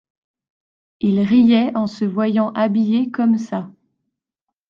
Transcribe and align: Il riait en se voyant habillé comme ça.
Il 1.01 1.19
riait 1.19 1.77
en 1.77 1.85
se 1.85 2.05
voyant 2.05 2.49
habillé 2.53 3.11
comme 3.11 3.37
ça. 3.37 3.69